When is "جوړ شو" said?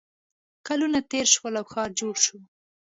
1.99-2.37